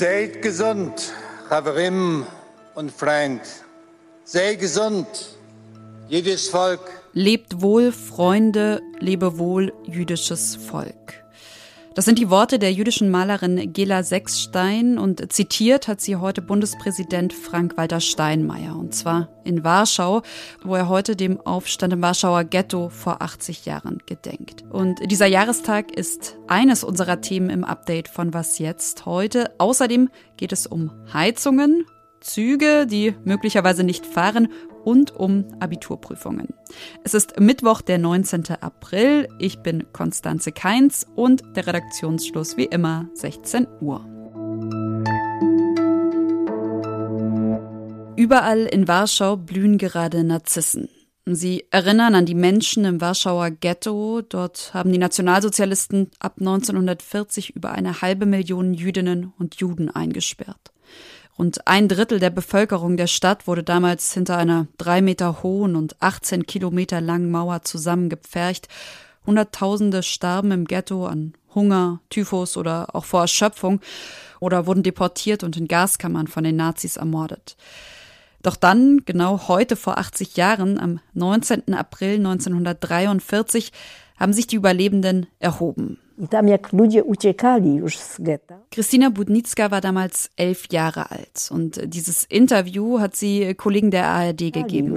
Seid 0.00 0.42
gesund, 0.42 1.12
Haverim 1.50 2.24
und 2.76 2.92
Freund. 2.92 3.40
Sei 4.22 4.54
gesund, 4.54 5.06
jedes 6.08 6.48
Volk. 6.48 6.80
Lebt 7.14 7.60
wohl, 7.60 7.90
Freunde, 7.90 8.80
lebe 9.00 9.38
wohl, 9.38 9.72
jüdisches 9.86 10.54
Volk. 10.54 11.24
Das 11.98 12.04
sind 12.04 12.20
die 12.20 12.30
Worte 12.30 12.60
der 12.60 12.72
jüdischen 12.72 13.10
Malerin 13.10 13.72
Gela 13.72 14.04
Sechsstein 14.04 14.98
und 14.98 15.32
zitiert 15.32 15.88
hat 15.88 16.00
sie 16.00 16.14
heute 16.14 16.40
Bundespräsident 16.40 17.32
Frank-Walter 17.32 17.98
Steinmeier 17.98 18.76
und 18.76 18.94
zwar 18.94 19.28
in 19.42 19.64
Warschau, 19.64 20.22
wo 20.62 20.76
er 20.76 20.88
heute 20.88 21.16
dem 21.16 21.40
Aufstand 21.40 21.92
im 21.92 22.00
Warschauer 22.00 22.44
Ghetto 22.44 22.88
vor 22.88 23.20
80 23.20 23.66
Jahren 23.66 23.98
gedenkt. 24.06 24.62
Und 24.70 25.10
dieser 25.10 25.26
Jahrestag 25.26 25.90
ist 25.90 26.36
eines 26.46 26.84
unserer 26.84 27.20
Themen 27.20 27.50
im 27.50 27.64
Update 27.64 28.06
von 28.06 28.32
Was 28.32 28.60
jetzt 28.60 29.04
heute. 29.04 29.50
Außerdem 29.58 30.08
geht 30.36 30.52
es 30.52 30.68
um 30.68 30.92
Heizungen, 31.12 31.84
Züge, 32.20 32.86
die 32.86 33.14
möglicherweise 33.24 33.84
nicht 33.84 34.06
fahren 34.06 34.48
und 34.84 35.14
um 35.14 35.44
Abiturprüfungen. 35.60 36.48
Es 37.04 37.14
ist 37.14 37.38
Mittwoch, 37.38 37.80
der 37.80 37.98
19. 37.98 38.44
April. 38.60 39.28
Ich 39.38 39.58
bin 39.60 39.92
Konstanze 39.92 40.52
Keins 40.52 41.06
und 41.14 41.42
der 41.56 41.66
Redaktionsschluss 41.66 42.56
wie 42.56 42.64
immer 42.64 43.08
16 43.14 43.66
Uhr. 43.80 44.04
Überall 48.16 48.66
in 48.66 48.88
Warschau 48.88 49.36
blühen 49.36 49.78
gerade 49.78 50.24
Narzissen. 50.24 50.88
Sie 51.24 51.66
erinnern 51.70 52.14
an 52.14 52.24
die 52.24 52.34
Menschen 52.34 52.84
im 52.86 53.00
Warschauer 53.00 53.50
Ghetto. 53.50 54.22
Dort 54.22 54.72
haben 54.72 54.90
die 54.90 54.98
Nationalsozialisten 54.98 56.10
ab 56.18 56.36
1940 56.40 57.54
über 57.54 57.72
eine 57.72 58.00
halbe 58.00 58.24
Million 58.24 58.72
Jüdinnen 58.72 59.32
und 59.38 59.56
Juden 59.56 59.90
eingesperrt. 59.90 60.72
Rund 61.38 61.68
ein 61.68 61.86
Drittel 61.86 62.18
der 62.18 62.30
Bevölkerung 62.30 62.96
der 62.96 63.06
Stadt 63.06 63.46
wurde 63.46 63.62
damals 63.62 64.12
hinter 64.12 64.36
einer 64.36 64.66
drei 64.76 65.00
Meter 65.00 65.44
hohen 65.44 65.76
und 65.76 65.94
18 66.02 66.46
Kilometer 66.46 67.00
langen 67.00 67.30
Mauer 67.30 67.62
zusammengepfercht. 67.62 68.66
Hunderttausende 69.24 70.02
starben 70.02 70.50
im 70.50 70.64
Ghetto 70.64 71.06
an 71.06 71.34
Hunger, 71.54 72.00
Typhus 72.10 72.56
oder 72.56 72.94
auch 72.94 73.04
vor 73.04 73.20
Erschöpfung 73.20 73.80
oder 74.40 74.66
wurden 74.66 74.82
deportiert 74.82 75.44
und 75.44 75.56
in 75.56 75.68
Gaskammern 75.68 76.26
von 76.26 76.42
den 76.42 76.56
Nazis 76.56 76.96
ermordet. 76.96 77.56
Doch 78.42 78.56
dann, 78.56 79.02
genau 79.04 79.46
heute 79.46 79.76
vor 79.76 79.98
80 79.98 80.36
Jahren, 80.36 80.78
am 80.78 81.00
19. 81.14 81.74
April 81.74 82.16
1943, 82.16 83.72
haben 84.18 84.32
sich 84.32 84.48
die 84.48 84.56
Überlebenden 84.56 85.26
erhoben. 85.38 85.98
Christina 88.70 89.08
Budnicka 89.08 89.70
war 89.70 89.80
damals 89.80 90.30
elf 90.36 90.66
Jahre 90.70 91.10
alt 91.12 91.48
und 91.52 91.80
dieses 91.84 92.24
Interview 92.24 92.98
hat 92.98 93.14
sie 93.14 93.54
Kollegen 93.54 93.92
der 93.92 94.06
ARD 94.06 94.52
gegeben. 94.52 94.96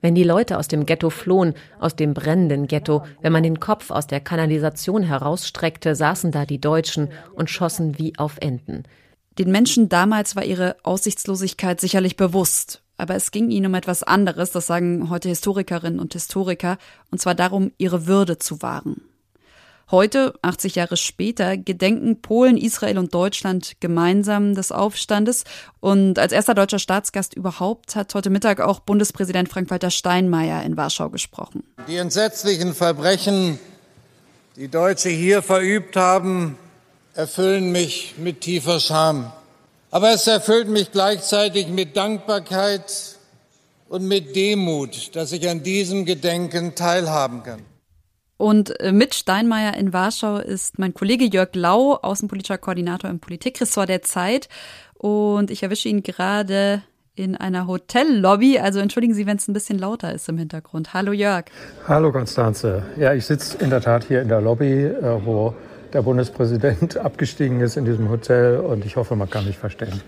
Wenn 0.00 0.14
die 0.14 0.24
Leute 0.24 0.56
aus 0.56 0.68
dem 0.68 0.86
Ghetto 0.86 1.10
flohen, 1.10 1.54
aus 1.78 1.96
dem 1.96 2.14
brennenden 2.14 2.66
Ghetto, 2.66 3.02
wenn 3.20 3.32
man 3.32 3.42
den 3.42 3.60
Kopf 3.60 3.90
aus 3.90 4.06
der 4.06 4.20
Kanalisation 4.20 5.02
herausstreckte, 5.02 5.94
saßen 5.94 6.32
da 6.32 6.46
die 6.46 6.60
Deutschen 6.60 7.10
und 7.34 7.50
schossen 7.50 7.98
wie 7.98 8.14
auf 8.16 8.38
Enten. 8.40 8.84
Den 9.38 9.50
Menschen 9.50 9.88
damals 9.88 10.34
war 10.34 10.44
ihre 10.44 10.76
Aussichtslosigkeit 10.82 11.80
sicherlich 11.80 12.16
bewusst. 12.16 12.82
Aber 12.96 13.16
es 13.16 13.30
ging 13.32 13.50
ihnen 13.50 13.66
um 13.66 13.74
etwas 13.74 14.02
anderes, 14.02 14.52
das 14.52 14.66
sagen 14.66 15.10
heute 15.10 15.28
Historikerinnen 15.28 15.98
und 15.98 16.12
Historiker, 16.12 16.78
und 17.10 17.20
zwar 17.20 17.34
darum, 17.34 17.72
ihre 17.76 18.06
Würde 18.06 18.38
zu 18.38 18.62
wahren. 18.62 19.02
Heute, 19.92 20.32
80 20.40 20.76
Jahre 20.76 20.96
später, 20.96 21.58
gedenken 21.58 22.22
Polen, 22.22 22.56
Israel 22.56 22.96
und 22.96 23.12
Deutschland 23.12 23.74
gemeinsam 23.80 24.54
des 24.54 24.72
Aufstandes. 24.72 25.44
Und 25.80 26.18
als 26.18 26.32
erster 26.32 26.54
deutscher 26.54 26.78
Staatsgast 26.78 27.34
überhaupt 27.34 27.94
hat 27.94 28.14
heute 28.14 28.30
Mittag 28.30 28.62
auch 28.62 28.80
Bundespräsident 28.80 29.50
Frank-Walter 29.50 29.90
Steinmeier 29.90 30.62
in 30.62 30.78
Warschau 30.78 31.10
gesprochen. 31.10 31.62
Die 31.88 31.96
entsetzlichen 31.96 32.72
Verbrechen, 32.72 33.58
die 34.56 34.68
Deutsche 34.68 35.10
hier 35.10 35.42
verübt 35.42 35.94
haben, 35.94 36.56
erfüllen 37.12 37.70
mich 37.70 38.14
mit 38.16 38.40
tiefer 38.40 38.80
Scham. 38.80 39.30
Aber 39.90 40.14
es 40.14 40.26
erfüllt 40.26 40.68
mich 40.68 40.90
gleichzeitig 40.90 41.68
mit 41.68 41.98
Dankbarkeit 41.98 43.18
und 43.90 44.08
mit 44.08 44.34
Demut, 44.36 45.14
dass 45.14 45.32
ich 45.32 45.46
an 45.50 45.62
diesem 45.62 46.06
Gedenken 46.06 46.74
teilhaben 46.74 47.42
kann. 47.42 47.71
Und 48.42 48.80
äh, 48.80 48.90
mit 48.90 49.14
Steinmeier 49.14 49.76
in 49.76 49.92
Warschau 49.92 50.38
ist 50.38 50.76
mein 50.76 50.94
Kollege 50.94 51.26
Jörg 51.26 51.50
Lau, 51.54 51.94
außenpolitischer 52.02 52.58
Koordinator 52.58 53.08
im 53.08 53.20
Politikressort 53.20 53.88
der 53.88 54.02
Zeit. 54.02 54.48
Und 54.94 55.52
ich 55.52 55.62
erwische 55.62 55.88
ihn 55.88 56.02
gerade 56.02 56.82
in 57.14 57.36
einer 57.36 57.68
Hotellobby. 57.68 58.58
Also 58.58 58.80
entschuldigen 58.80 59.14
Sie, 59.14 59.26
wenn 59.26 59.36
es 59.36 59.46
ein 59.46 59.52
bisschen 59.52 59.78
lauter 59.78 60.12
ist 60.12 60.28
im 60.28 60.38
Hintergrund. 60.38 60.92
Hallo 60.92 61.12
Jörg. 61.12 61.44
Hallo 61.86 62.10
Konstanze. 62.10 62.82
Ja, 62.96 63.14
ich 63.14 63.26
sitze 63.26 63.58
in 63.58 63.70
der 63.70 63.80
Tat 63.80 64.06
hier 64.08 64.22
in 64.22 64.28
der 64.28 64.40
Lobby, 64.40 64.86
äh, 64.86 65.24
wo 65.24 65.54
der 65.92 66.02
Bundespräsident 66.02 66.96
abgestiegen 67.04 67.60
ist 67.60 67.76
in 67.76 67.84
diesem 67.84 68.08
Hotel 68.08 68.58
und 68.58 68.84
ich 68.84 68.96
hoffe, 68.96 69.14
man 69.14 69.30
kann 69.30 69.46
mich 69.46 69.56
verstehen. 69.56 70.00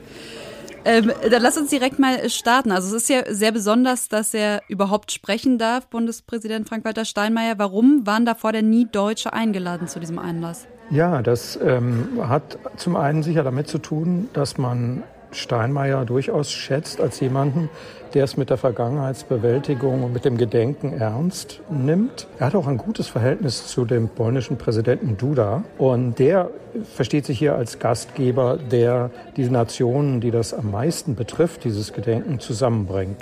Ähm, 0.84 1.12
dann 1.31 1.43
lass 1.43 1.56
uns 1.56 1.71
direkt 1.71 1.99
mal 1.99 2.28
starten. 2.28 2.71
Also 2.71 2.95
es 2.95 3.03
ist 3.05 3.09
ja 3.09 3.22
sehr 3.33 3.53
besonders, 3.53 4.09
dass 4.09 4.34
er 4.34 4.62
überhaupt 4.69 5.12
sprechen 5.12 5.59
darf, 5.59 5.87
Bundespräsident 5.89 6.69
Frank-Walter 6.69 7.05
Steinmeier. 7.05 7.59
Warum 7.59 8.06
waren 8.06 8.27
davor 8.27 8.53
denn 8.53 8.69
nie 8.69 8.87
Deutsche 8.91 9.33
eingeladen 9.33 9.89
zu 9.89 9.99
diesem 9.99 10.19
Einlass? 10.19 10.67
Ja, 10.91 11.23
das 11.23 11.59
ähm, 11.62 12.09
hat 12.28 12.59
zum 12.77 12.97
einen 12.97 13.23
sicher 13.23 13.43
damit 13.43 13.69
zu 13.69 13.78
tun, 13.78 14.28
dass 14.34 14.59
man 14.59 15.03
Steinmeier 15.34 16.05
durchaus 16.05 16.53
schätzt 16.53 17.00
als 17.00 17.21
jemanden, 17.21 17.69
der 18.15 18.25
es 18.25 18.37
mit 18.37 18.50
der 18.50 18.56
Vergangenheitsbewältigung 18.56 20.05
und 20.05 20.12
mit 20.12 20.25
dem 20.25 20.37
Gedenken 20.37 20.93
ernst 20.93 21.61
nimmt. 21.69 22.28
Er 22.39 22.47
hat 22.47 22.55
auch 22.55 22.67
ein 22.67 22.78
gutes 22.78 23.09
Verhältnis 23.09 23.67
zu 23.67 23.84
dem 23.84 24.09
polnischen 24.09 24.56
Präsidenten 24.56 25.17
Duda 25.17 25.65
und 25.78 26.19
der 26.19 26.50
versteht 26.94 27.27
sich 27.27 27.39
hier 27.39 27.56
als 27.56 27.78
Gastgeber, 27.78 28.56
der 28.56 29.11
die 29.37 29.49
Nationen, 29.49 30.21
die 30.21 30.31
das 30.31 30.55
am 30.55 30.71
meisten 30.71 31.15
betrifft, 31.15 31.65
dieses 31.65 31.93
Gedenken 31.93 32.41
zusammenbringt. 32.41 33.17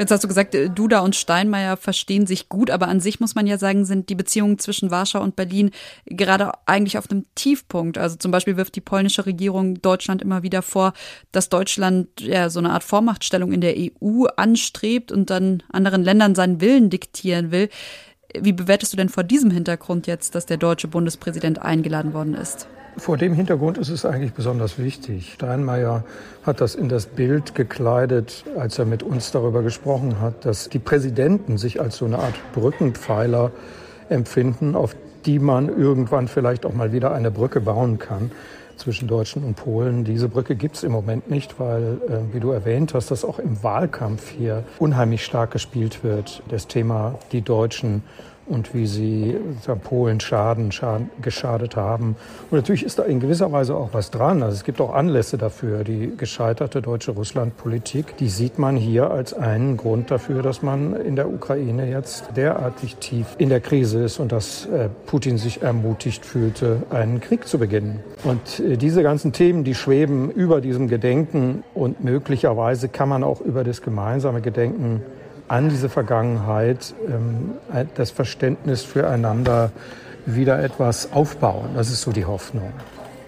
Jetzt 0.00 0.12
hast 0.12 0.24
du 0.24 0.28
gesagt, 0.28 0.54
äh, 0.54 0.70
Duda 0.70 1.00
und 1.00 1.14
Steinmeier 1.14 1.76
verstehen 1.76 2.26
sich 2.26 2.48
gut, 2.48 2.70
aber 2.70 2.88
an 2.88 3.00
sich 3.00 3.20
muss 3.20 3.34
man 3.34 3.46
ja 3.46 3.58
sagen, 3.58 3.84
sind 3.84 4.08
die 4.08 4.14
Beziehungen 4.14 4.58
zwischen 4.58 4.90
Warschau 4.90 5.20
und 5.20 5.36
Berlin 5.36 5.72
gerade 6.06 6.52
eigentlich 6.64 6.96
auf 6.96 7.10
einem 7.10 7.26
Tiefpunkt. 7.34 7.98
Also 7.98 8.16
zum 8.16 8.30
Beispiel 8.30 8.56
wirft 8.56 8.74
die 8.76 8.80
polnische 8.80 9.26
Regierung 9.26 9.82
Deutschland 9.82 10.22
immer 10.22 10.42
wieder 10.42 10.62
vor, 10.62 10.94
dass 11.32 11.50
Deutschland 11.50 12.08
ja 12.18 12.48
so 12.48 12.60
eine 12.60 12.70
Art 12.70 12.82
Vormachtstellung 12.82 13.52
in 13.52 13.60
der 13.60 13.74
EU 13.76 14.24
anstrebt 14.36 15.12
und 15.12 15.28
dann 15.28 15.62
anderen 15.70 16.02
Ländern 16.02 16.34
seinen 16.34 16.62
Willen 16.62 16.88
diktieren 16.88 17.50
will. 17.50 17.68
Wie 18.38 18.54
bewertest 18.54 18.94
du 18.94 18.96
denn 18.96 19.10
vor 19.10 19.22
diesem 19.22 19.50
Hintergrund 19.50 20.06
jetzt, 20.06 20.34
dass 20.34 20.46
der 20.46 20.56
deutsche 20.56 20.88
Bundespräsident 20.88 21.58
eingeladen 21.58 22.14
worden 22.14 22.32
ist? 22.32 22.68
Vor 22.96 23.16
dem 23.16 23.34
Hintergrund 23.34 23.78
ist 23.78 23.88
es 23.88 24.04
eigentlich 24.04 24.32
besonders 24.32 24.78
wichtig. 24.78 25.32
Steinmeier 25.34 26.04
hat 26.42 26.60
das 26.60 26.74
in 26.74 26.88
das 26.88 27.06
Bild 27.06 27.54
gekleidet, 27.54 28.44
als 28.58 28.78
er 28.78 28.84
mit 28.84 29.02
uns 29.02 29.30
darüber 29.30 29.62
gesprochen 29.62 30.20
hat, 30.20 30.44
dass 30.44 30.68
die 30.68 30.78
Präsidenten 30.78 31.56
sich 31.56 31.80
als 31.80 31.96
so 31.96 32.04
eine 32.04 32.18
Art 32.18 32.34
Brückenpfeiler 32.52 33.52
empfinden, 34.08 34.74
auf 34.74 34.96
die 35.24 35.38
man 35.38 35.68
irgendwann 35.68 36.28
vielleicht 36.28 36.66
auch 36.66 36.74
mal 36.74 36.92
wieder 36.92 37.12
eine 37.12 37.30
Brücke 37.30 37.60
bauen 37.60 37.98
kann 37.98 38.32
zwischen 38.76 39.08
Deutschen 39.08 39.44
und 39.44 39.54
Polen. 39.54 40.04
Diese 40.04 40.28
Brücke 40.28 40.56
gibt 40.56 40.76
es 40.76 40.82
im 40.82 40.92
Moment 40.92 41.30
nicht, 41.30 41.60
weil, 41.60 42.00
äh, 42.08 42.34
wie 42.34 42.40
du 42.40 42.50
erwähnt 42.50 42.94
hast, 42.94 43.10
das 43.10 43.24
auch 43.24 43.38
im 43.38 43.62
Wahlkampf 43.62 44.30
hier 44.30 44.64
unheimlich 44.78 45.24
stark 45.24 45.50
gespielt 45.50 46.02
wird. 46.02 46.42
Das 46.48 46.66
Thema 46.66 47.18
die 47.32 47.42
Deutschen 47.42 48.02
und 48.50 48.74
wie 48.74 48.86
sie 48.86 49.36
Polen 49.84 50.20
schaden, 50.20 50.72
schaden, 50.72 51.10
geschadet 51.22 51.76
haben. 51.76 52.16
Und 52.50 52.58
natürlich 52.58 52.84
ist 52.84 52.98
da 52.98 53.04
in 53.04 53.20
gewisser 53.20 53.50
Weise 53.52 53.76
auch 53.76 53.90
was 53.92 54.10
dran. 54.10 54.42
Also 54.42 54.56
es 54.56 54.64
gibt 54.64 54.80
auch 54.80 54.92
Anlässe 54.92 55.38
dafür. 55.38 55.84
Die 55.84 56.12
gescheiterte 56.16 56.82
deutsche 56.82 57.12
Russlandpolitik, 57.12 58.16
die 58.16 58.28
sieht 58.28 58.58
man 58.58 58.76
hier 58.76 59.10
als 59.10 59.32
einen 59.32 59.76
Grund 59.76 60.10
dafür, 60.10 60.42
dass 60.42 60.62
man 60.62 60.94
in 60.94 61.16
der 61.16 61.28
Ukraine 61.32 61.88
jetzt 61.88 62.30
derartig 62.36 62.96
tief 62.96 63.26
in 63.38 63.48
der 63.48 63.60
Krise 63.60 64.02
ist 64.02 64.18
und 64.18 64.32
dass 64.32 64.66
äh, 64.66 64.88
Putin 65.06 65.38
sich 65.38 65.62
ermutigt 65.62 66.26
fühlte, 66.26 66.82
einen 66.90 67.20
Krieg 67.20 67.46
zu 67.46 67.58
beginnen. 67.58 68.00
Und 68.24 68.60
äh, 68.60 68.76
diese 68.76 69.02
ganzen 69.02 69.32
Themen, 69.32 69.64
die 69.64 69.74
schweben 69.74 70.30
über 70.30 70.60
diesem 70.60 70.88
Gedenken 70.88 71.62
und 71.74 72.02
möglicherweise 72.02 72.88
kann 72.88 73.08
man 73.08 73.22
auch 73.22 73.40
über 73.40 73.62
das 73.62 73.82
gemeinsame 73.82 74.40
Gedenken 74.40 75.02
an 75.50 75.68
diese 75.68 75.88
Vergangenheit 75.88 76.94
ähm, 77.08 77.52
das 77.96 78.12
Verständnis 78.12 78.84
füreinander 78.84 79.72
wieder 80.24 80.62
etwas 80.62 81.12
aufbauen. 81.12 81.70
Das 81.74 81.90
ist 81.90 82.02
so 82.02 82.12
die 82.12 82.24
Hoffnung. 82.24 82.72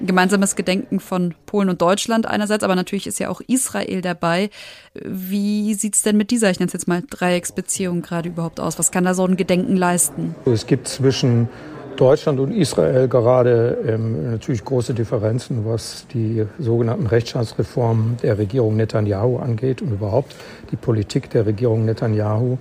gemeinsames 0.00 0.54
Gedenken 0.54 1.00
von 1.00 1.34
Polen 1.46 1.68
und 1.68 1.82
Deutschland 1.82 2.26
einerseits, 2.26 2.62
aber 2.62 2.76
natürlich 2.76 3.08
ist 3.08 3.18
ja 3.18 3.28
auch 3.28 3.40
Israel 3.40 4.02
dabei. 4.02 4.50
Wie 4.94 5.74
sieht 5.74 5.96
es 5.96 6.02
denn 6.02 6.16
mit 6.16 6.30
dieser, 6.30 6.50
ich 6.50 6.60
nenne 6.60 6.68
es 6.68 6.72
jetzt 6.72 6.86
mal 6.86 7.02
Dreiecksbeziehung 7.08 8.02
gerade 8.02 8.28
überhaupt 8.28 8.60
aus? 8.60 8.78
Was 8.78 8.92
kann 8.92 9.04
da 9.04 9.14
so 9.14 9.24
ein 9.24 9.36
Gedenken 9.36 9.76
leisten? 9.76 10.36
Es 10.44 10.66
gibt 10.66 10.86
zwischen 10.86 11.48
Deutschland 11.96 12.40
und 12.40 12.52
Israel 12.52 13.08
gerade 13.08 13.78
ähm, 13.86 14.32
natürlich 14.32 14.64
große 14.64 14.94
Differenzen, 14.94 15.64
was 15.64 16.06
die 16.12 16.44
sogenannten 16.58 17.06
Rechtsstaatsreformen 17.06 18.16
der 18.22 18.38
Regierung 18.38 18.76
Netanyahu 18.76 19.38
angeht 19.38 19.82
und 19.82 19.92
überhaupt 19.92 20.34
die 20.70 20.76
Politik 20.76 21.30
der 21.30 21.46
Regierung 21.46 21.84
Netanyahu. 21.84 22.58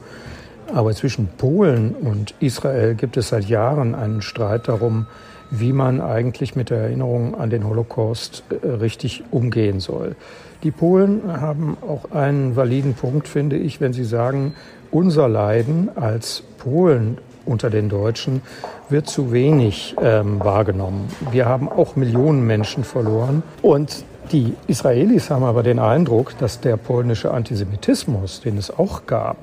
Aber 0.73 0.93
zwischen 0.93 1.27
Polen 1.37 1.95
und 1.95 2.35
Israel 2.39 2.95
gibt 2.95 3.17
es 3.17 3.29
seit 3.29 3.45
Jahren 3.45 3.95
einen 3.95 4.21
Streit 4.21 4.67
darum, 4.67 5.07
wie 5.49 5.73
man 5.73 5.99
eigentlich 5.99 6.55
mit 6.55 6.69
der 6.69 6.79
Erinnerung 6.79 7.35
an 7.35 7.49
den 7.49 7.67
Holocaust 7.67 8.43
äh, 8.49 8.67
richtig 8.67 9.23
umgehen 9.31 9.79
soll. 9.79 10.15
Die 10.63 10.71
Polen 10.71 11.23
haben 11.41 11.77
auch 11.81 12.11
einen 12.11 12.55
validen 12.55 12.93
Punkt, 12.93 13.27
finde 13.27 13.57
ich, 13.57 13.81
wenn 13.81 13.93
sie 13.93 14.05
sagen, 14.05 14.53
unser 14.91 15.27
Leiden 15.27 15.89
als 15.95 16.43
Polen 16.57 17.17
unter 17.45 17.69
den 17.69 17.89
Deutschen 17.89 18.41
wird 18.89 19.07
zu 19.07 19.31
wenig 19.31 19.95
ähm, 20.01 20.39
wahrgenommen. 20.39 21.09
Wir 21.31 21.45
haben 21.45 21.69
auch 21.69 21.95
Millionen 21.95 22.45
Menschen 22.45 22.83
verloren. 22.83 23.43
Und 23.61 24.03
die 24.31 24.53
Israelis 24.67 25.29
haben 25.29 25.43
aber 25.43 25.63
den 25.63 25.79
Eindruck, 25.79 26.37
dass 26.37 26.61
der 26.61 26.77
polnische 26.77 27.31
Antisemitismus, 27.31 28.41
den 28.41 28.57
es 28.57 28.71
auch 28.71 29.05
gab, 29.05 29.37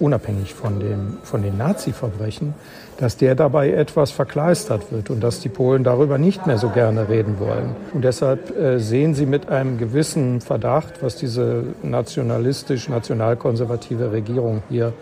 unabhängig 0.00 0.54
von, 0.54 0.80
dem, 0.80 1.18
von 1.22 1.42
den 1.42 1.56
Nazi-Verbrechen, 1.56 2.54
dass 2.98 3.16
der 3.16 3.34
dabei 3.34 3.70
etwas 3.70 4.10
verkleistert 4.10 4.90
wird 4.90 5.08
und 5.10 5.22
dass 5.22 5.38
die 5.40 5.48
Polen 5.48 5.84
darüber 5.84 6.18
nicht 6.18 6.46
mehr 6.46 6.58
so 6.58 6.68
gerne 6.70 7.08
reden 7.08 7.38
wollen. 7.38 7.76
Und 7.92 8.04
deshalb 8.04 8.56
äh, 8.56 8.78
sehen 8.78 9.14
sie 9.14 9.26
mit 9.26 9.48
einem 9.48 9.78
gewissen 9.78 10.40
Verdacht, 10.40 11.02
was 11.02 11.16
diese 11.16 11.64
nationalistisch-nationalkonservative 11.82 14.12
Regierung 14.12 14.62
hier 14.68 14.92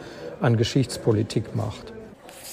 an 0.41 0.57
Geschichtspolitik 0.57 1.55
macht. 1.57 1.93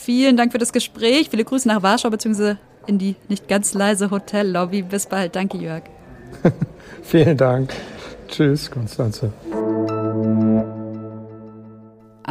Vielen 0.04 0.36
Dank 0.36 0.52
für 0.52 0.58
das 0.58 0.74
Gespräch. 0.74 1.30
Viele 1.30 1.44
Grüße 1.44 1.68
nach 1.68 1.84
Warschau 1.84 2.10
bzw. 2.10 2.56
in 2.88 2.98
die 2.98 3.16
nicht 3.30 3.48
ganz 3.48 3.76
leise 3.76 4.10
Hotellobby. 4.10 4.82
Bis 4.82 5.06
bald. 5.06 5.36
Danke, 5.36 5.60
Jörg. 5.60 5.84
Vielen 7.04 7.38
Dank. 7.38 7.72
Tschüss, 8.28 8.72
Konstanze. 8.72 9.32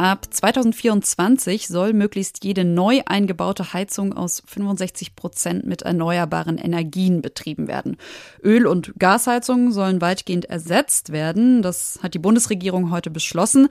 Ab 0.01 0.25
2024 0.31 1.67
soll 1.67 1.93
möglichst 1.93 2.43
jede 2.43 2.65
neu 2.65 3.01
eingebaute 3.05 3.71
Heizung 3.71 4.13
aus 4.13 4.41
65 4.47 5.15
Prozent 5.15 5.67
mit 5.67 5.83
erneuerbaren 5.83 6.57
Energien 6.57 7.21
betrieben 7.21 7.67
werden. 7.67 7.97
Öl- 8.43 8.65
und 8.65 8.93
Gasheizungen 8.97 9.71
sollen 9.71 10.01
weitgehend 10.01 10.45
ersetzt 10.45 11.11
werden. 11.11 11.61
Das 11.61 11.99
hat 12.01 12.15
die 12.15 12.19
Bundesregierung 12.19 12.89
heute 12.89 13.11
beschlossen. 13.11 13.69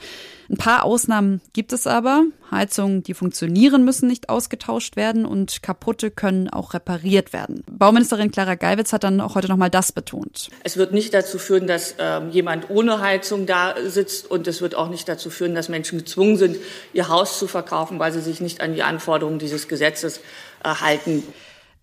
Ein 0.49 0.57
paar 0.57 0.85
Ausnahmen 0.85 1.41
gibt 1.53 1.73
es 1.73 1.89
aber. 1.89 2.23
Heizungen, 2.53 3.03
die 3.03 3.15
funktionieren, 3.15 3.85
müssen 3.85 4.09
nicht 4.09 4.29
ausgetauscht 4.29 4.95
werden 4.97 5.25
und 5.25 5.63
kaputte 5.63 6.11
können 6.13 6.49
auch 6.49 6.75
repariert 6.75 7.33
werden. 7.33 7.65
Bauministerin 7.71 8.31
Clara 8.31 8.57
Geiwitz 8.57 8.93
hat 8.93 9.05
dann 9.05 9.21
auch 9.21 9.37
heute 9.37 9.49
nochmal 9.49 9.71
das 9.71 9.93
betont. 9.93 10.49
Es 10.65 10.77
wird 10.77 10.93
nicht 10.93 11.15
dazu 11.15 11.39
führen, 11.39 11.67
dass 11.69 11.95
ähm, 11.99 12.31
jemand 12.31 12.71
ohne 12.71 13.01
Heizung 13.01 13.47
da 13.47 13.75
sitzt 13.85 14.31
und 14.31 14.49
es 14.49 14.61
wird 14.61 14.75
auch 14.75 14.91
nicht 14.91 15.09
dazu 15.09 15.31
führen, 15.31 15.55
dass 15.55 15.69
Menschen 15.69 15.99
gezwungen 15.99 16.20
sind, 16.37 16.57
ihr 16.93 17.09
Haus 17.09 17.39
zu 17.39 17.47
verkaufen, 17.47 17.99
weil 17.99 18.13
sie 18.13 18.21
sich 18.21 18.41
nicht 18.41 18.61
an 18.61 18.75
die 18.75 18.83
Anforderungen 18.83 19.39
dieses 19.39 19.69
Gesetzes 19.69 20.19
äh, 20.65 20.69
halten. 20.69 21.23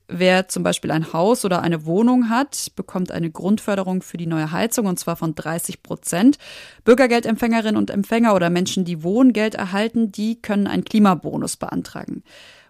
Wer 0.10 0.48
zum 0.48 0.64
Beispiel 0.64 0.92
ein 0.92 1.12
Haus 1.12 1.44
oder 1.44 1.62
eine 1.62 1.86
Wohnung 1.86 2.30
hat, 2.30 2.72
bekommt 2.78 3.12
eine 3.12 3.30
Grundförderung 3.30 4.02
für 4.02 4.16
die 4.16 4.26
neue 4.26 4.54
Heizung 4.54 4.86
und 4.86 4.98
zwar 4.98 5.18
von 5.18 5.36
30 5.36 5.84
Prozent. 5.84 6.38
Bürgergeldempfängerinnen 6.86 7.76
und 7.76 7.90
Empfänger 7.90 8.34
oder 8.34 8.50
Menschen, 8.50 8.86
die 8.86 9.04
Wohngeld 9.04 9.56
erhalten, 9.56 10.14
die 10.14 10.42
können 10.42 10.68
einen 10.68 10.86
Klimabonus 10.86 11.58
beantragen. 11.58 12.24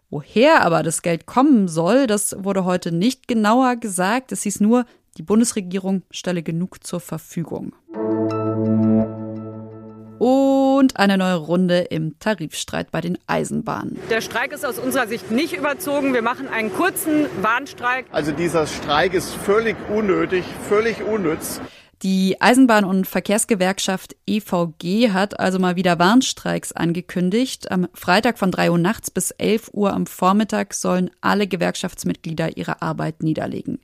Woher 0.10 0.66
aber 0.66 0.82
das 0.82 1.04
Geld 1.04 1.28
kommen 1.28 1.68
soll, 1.68 2.08
das 2.08 2.36
wurde 2.44 2.66
heute 2.66 2.92
nicht 2.92 3.28
genauer 3.28 3.76
gesagt. 3.76 4.32
Es 4.32 4.42
hieß 4.42 4.60
nur, 4.62 4.86
die 5.18 5.24
Bundesregierung 5.24 6.04
stelle 6.10 6.42
genug 6.42 6.84
zur 6.84 7.00
Verfügung 7.02 7.74
und 10.78 10.98
eine 10.98 11.18
neue 11.18 11.36
Runde 11.36 11.80
im 11.80 12.20
Tarifstreit 12.20 12.92
bei 12.92 13.02
den 13.02 13.18
Eisenbahnen. 13.26 14.00
Der 14.12 14.22
Streik 14.22 14.52
ist 14.54 14.64
aus 14.64 14.78
unserer 14.78 15.08
Sicht 15.08 15.32
nicht 15.32 15.54
überzogen. 15.54 16.14
Wir 16.14 16.22
machen 16.22 16.48
einen 16.48 16.72
kurzen 16.72 17.26
Warnstreik. 17.42 18.06
Also 18.12 18.32
dieser 18.32 18.68
Streik 18.68 19.16
ist 19.16 19.34
völlig 19.34 19.76
unnötig, 19.90 20.46
völlig 20.70 21.02
unnütz. 21.02 21.62
Die 22.04 22.40
Eisenbahn- 22.40 22.86
und 22.86 23.08
Verkehrsgewerkschaft 23.08 24.16
EVG 24.28 25.14
hat 25.14 25.40
also 25.40 25.58
mal 25.58 25.78
wieder 25.78 25.98
Warnstreiks 25.98 26.72
angekündigt. 26.72 27.72
Am 27.72 27.88
Freitag 27.96 28.38
von 28.38 28.52
3 28.52 28.70
Uhr 28.70 28.78
nachts 28.78 29.10
bis 29.10 29.32
11 29.32 29.72
Uhr 29.74 29.94
am 29.94 30.06
Vormittag 30.06 30.76
sollen 30.76 31.10
alle 31.22 31.48
Gewerkschaftsmitglieder 31.48 32.56
ihre 32.56 32.84
Arbeit 32.84 33.24
niederlegen. 33.24 33.80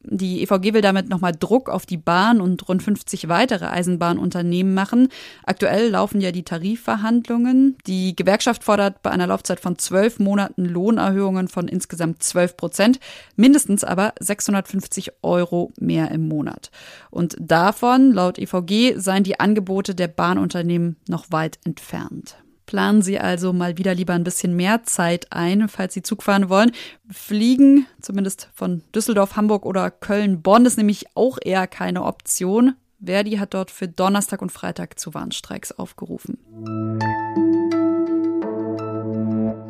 Die 0.00 0.42
EVG 0.42 0.72
will 0.72 0.80
damit 0.80 1.10
nochmal 1.10 1.32
Druck 1.38 1.68
auf 1.68 1.84
die 1.84 1.98
Bahn 1.98 2.40
und 2.40 2.66
rund 2.70 2.82
50 2.82 3.28
weitere 3.28 3.66
Eisenbahnunternehmen 3.66 4.72
machen. 4.72 5.08
Aktuell 5.44 5.90
laufen 5.90 6.22
ja 6.22 6.32
die 6.32 6.44
Tarifverhandlungen. 6.44 7.76
Die 7.86 8.16
Gewerkschaft 8.16 8.64
fordert 8.64 9.02
bei 9.02 9.10
einer 9.10 9.26
Laufzeit 9.26 9.60
von 9.60 9.76
zwölf 9.76 10.18
Monaten 10.18 10.64
Lohnerhöhungen 10.64 11.48
von 11.48 11.68
insgesamt 11.68 12.22
12 12.22 12.56
Prozent, 12.56 13.00
mindestens 13.36 13.84
aber 13.84 14.14
650 14.20 15.12
Euro 15.22 15.70
mehr 15.78 16.10
im 16.10 16.28
Monat. 16.28 16.70
Und 17.10 17.36
davon, 17.58 18.12
laut 18.12 18.38
EVG, 18.38 18.98
seien 18.98 19.24
die 19.24 19.40
Angebote 19.40 19.96
der 19.96 20.06
Bahnunternehmen 20.06 20.96
noch 21.08 21.32
weit 21.32 21.58
entfernt. 21.64 22.36
Planen 22.66 23.02
Sie 23.02 23.18
also 23.18 23.52
mal 23.52 23.78
wieder 23.78 23.96
lieber 23.96 24.12
ein 24.12 24.22
bisschen 24.22 24.54
mehr 24.54 24.84
Zeit 24.84 25.26
ein, 25.30 25.68
falls 25.68 25.94
Sie 25.94 26.02
Zug 26.02 26.22
fahren 26.22 26.50
wollen. 26.50 26.70
Fliegen, 27.10 27.86
zumindest 28.00 28.48
von 28.54 28.84
Düsseldorf, 28.94 29.34
Hamburg 29.34 29.66
oder 29.66 29.90
Köln, 29.90 30.40
Bonn, 30.40 30.66
ist 30.66 30.76
nämlich 30.76 31.06
auch 31.16 31.38
eher 31.42 31.66
keine 31.66 32.04
Option. 32.04 32.74
Verdi 33.04 33.38
hat 33.38 33.54
dort 33.54 33.72
für 33.72 33.88
Donnerstag 33.88 34.40
und 34.40 34.52
Freitag 34.52 34.96
zu 35.00 35.12
Warnstreiks 35.14 35.72
aufgerufen. 35.72 36.38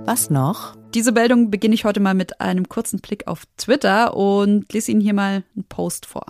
Was 0.04 0.28
noch? 0.28 0.76
Diese 0.92 1.12
Meldung 1.12 1.50
beginne 1.50 1.74
ich 1.74 1.86
heute 1.86 2.00
mal 2.00 2.14
mit 2.14 2.42
einem 2.42 2.68
kurzen 2.68 3.00
Blick 3.00 3.26
auf 3.26 3.44
Twitter 3.56 4.14
und 4.14 4.70
lese 4.74 4.92
Ihnen 4.92 5.00
hier 5.00 5.14
mal 5.14 5.42
einen 5.54 5.64
Post 5.68 6.04
vor. 6.04 6.26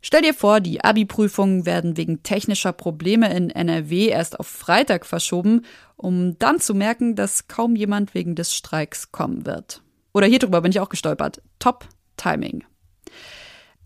Stell 0.00 0.22
dir 0.22 0.34
vor, 0.34 0.60
die 0.60 0.84
Abi-Prüfungen 0.84 1.66
werden 1.66 1.96
wegen 1.96 2.22
technischer 2.22 2.72
Probleme 2.72 3.34
in 3.34 3.50
NRW 3.50 4.06
erst 4.06 4.38
auf 4.38 4.46
Freitag 4.46 5.04
verschoben, 5.04 5.62
um 5.96 6.38
dann 6.38 6.60
zu 6.60 6.74
merken, 6.74 7.16
dass 7.16 7.48
kaum 7.48 7.74
jemand 7.74 8.14
wegen 8.14 8.36
des 8.36 8.54
Streiks 8.54 9.10
kommen 9.10 9.44
wird. 9.44 9.82
Oder 10.12 10.26
hier 10.26 10.38
drüber 10.38 10.60
bin 10.60 10.70
ich 10.70 10.80
auch 10.80 10.88
gestolpert. 10.88 11.42
Top 11.58 11.88
Timing. 12.16 12.64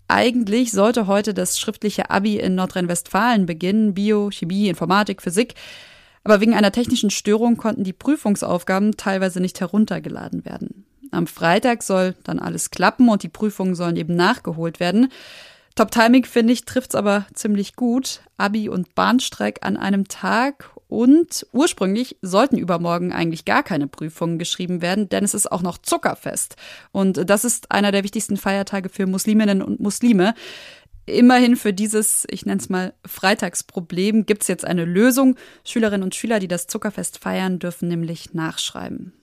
Eigentlich 0.08 0.72
sollte 0.72 1.06
heute 1.06 1.32
das 1.32 1.58
schriftliche 1.58 2.10
Abi 2.10 2.36
in 2.36 2.54
Nordrhein-Westfalen 2.54 3.46
beginnen, 3.46 3.94
Bio, 3.94 4.30
Chemie, 4.30 4.68
Informatik, 4.68 5.22
Physik. 5.22 5.54
Aber 6.24 6.40
wegen 6.40 6.54
einer 6.54 6.72
technischen 6.72 7.10
Störung 7.10 7.56
konnten 7.56 7.84
die 7.84 7.94
Prüfungsaufgaben 7.94 8.96
teilweise 8.98 9.40
nicht 9.40 9.60
heruntergeladen 9.60 10.44
werden. 10.44 10.84
Am 11.10 11.26
Freitag 11.26 11.82
soll 11.82 12.14
dann 12.24 12.38
alles 12.38 12.70
klappen 12.70 13.08
und 13.08 13.22
die 13.22 13.28
Prüfungen 13.28 13.74
sollen 13.74 13.96
eben 13.96 14.14
nachgeholt 14.14 14.80
werden. 14.80 15.10
Top 15.74 15.90
Timing, 15.90 16.24
finde 16.24 16.52
ich, 16.52 16.64
trifft's 16.64 16.94
aber 16.94 17.26
ziemlich 17.32 17.76
gut. 17.76 18.20
Abi 18.36 18.68
und 18.68 18.94
Bahnstreik 18.94 19.60
an 19.62 19.76
einem 19.76 20.08
Tag 20.08 20.70
und 20.88 21.46
ursprünglich 21.52 22.18
sollten 22.20 22.58
übermorgen 22.58 23.12
eigentlich 23.12 23.46
gar 23.46 23.62
keine 23.62 23.86
Prüfungen 23.86 24.38
geschrieben 24.38 24.82
werden, 24.82 25.08
denn 25.08 25.24
es 25.24 25.32
ist 25.32 25.50
auch 25.50 25.62
noch 25.62 25.78
Zuckerfest. 25.78 26.56
Und 26.92 27.30
das 27.30 27.46
ist 27.46 27.72
einer 27.72 27.92
der 27.92 28.04
wichtigsten 28.04 28.36
Feiertage 28.36 28.90
für 28.90 29.06
Musliminnen 29.06 29.62
und 29.62 29.80
Muslime. 29.80 30.34
Immerhin 31.06 31.56
für 31.56 31.72
dieses, 31.72 32.26
ich 32.30 32.44
nenne 32.44 32.60
es 32.60 32.68
mal, 32.68 32.92
Freitagsproblem 33.06 34.26
gibt's 34.26 34.48
jetzt 34.48 34.66
eine 34.66 34.84
Lösung. 34.84 35.36
Schülerinnen 35.64 36.04
und 36.04 36.14
Schüler, 36.14 36.38
die 36.40 36.48
das 36.48 36.66
Zuckerfest 36.66 37.18
feiern, 37.18 37.58
dürfen 37.58 37.88
nämlich 37.88 38.34
nachschreiben. 38.34 39.14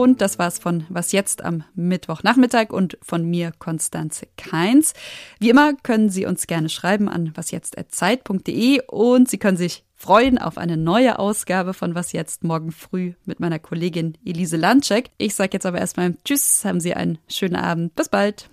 Und 0.00 0.22
das 0.22 0.38
war's 0.38 0.58
von 0.58 0.86
Was 0.88 1.12
jetzt 1.12 1.44
am 1.44 1.62
Mittwochnachmittag 1.74 2.70
und 2.70 2.96
von 3.02 3.22
mir, 3.28 3.52
Konstanze 3.58 4.28
Keins. 4.38 4.94
Wie 5.40 5.50
immer 5.50 5.74
können 5.74 6.08
Sie 6.08 6.24
uns 6.24 6.46
gerne 6.46 6.70
schreiben 6.70 7.06
an 7.06 7.36
wasjetzt.zeit.de 7.36 8.80
und 8.86 9.28
Sie 9.28 9.36
können 9.36 9.58
sich 9.58 9.84
freuen 9.94 10.38
auf 10.38 10.56
eine 10.56 10.78
neue 10.78 11.18
Ausgabe 11.18 11.74
von 11.74 11.94
Was 11.94 12.12
jetzt 12.12 12.44
morgen 12.44 12.72
früh 12.72 13.12
mit 13.26 13.40
meiner 13.40 13.58
Kollegin 13.58 14.16
Elise 14.24 14.56
Landcheck. 14.56 15.10
Ich 15.18 15.34
sage 15.34 15.50
jetzt 15.52 15.66
aber 15.66 15.80
erstmal 15.80 16.14
Tschüss, 16.24 16.64
haben 16.64 16.80
Sie 16.80 16.94
einen 16.94 17.18
schönen 17.28 17.56
Abend. 17.56 17.94
Bis 17.94 18.08
bald. 18.08 18.48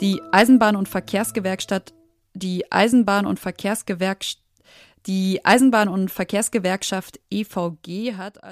Die 0.00 0.22
Eisenbahn- 0.30 0.76
und 0.76 0.88
Verkehrsgewerkschaft 0.88 1.94
die 2.34 2.70
Eisenbahn- 2.70 3.26
und 3.26 3.40
Verkehrsgewerkschaft 3.40 4.38
Die 5.08 5.42
Eisenbahn- 5.42 5.88
und 5.88 6.10
Verkehrsgewerkschaft 6.10 7.18
EVG 7.30 8.16
hat 8.18 8.44